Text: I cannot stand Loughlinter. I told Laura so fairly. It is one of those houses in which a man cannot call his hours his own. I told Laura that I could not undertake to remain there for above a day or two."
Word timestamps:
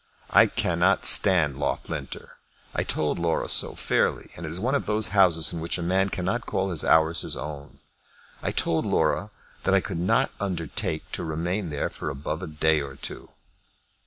I 0.31 0.47
cannot 0.47 1.05
stand 1.05 1.57
Loughlinter. 1.59 2.39
I 2.73 2.81
told 2.81 3.19
Laura 3.19 3.47
so 3.47 3.75
fairly. 3.75 4.31
It 4.35 4.45
is 4.47 4.59
one 4.59 4.73
of 4.73 4.87
those 4.87 5.09
houses 5.09 5.53
in 5.53 5.59
which 5.59 5.77
a 5.77 5.83
man 5.83 6.09
cannot 6.09 6.47
call 6.47 6.71
his 6.71 6.83
hours 6.83 7.21
his 7.21 7.35
own. 7.35 7.77
I 8.41 8.51
told 8.51 8.83
Laura 8.83 9.29
that 9.61 9.75
I 9.75 9.79
could 9.79 9.99
not 9.99 10.31
undertake 10.39 11.11
to 11.11 11.23
remain 11.23 11.69
there 11.69 11.91
for 11.91 12.09
above 12.09 12.41
a 12.41 12.47
day 12.47 12.81
or 12.81 12.95
two." 12.95 13.29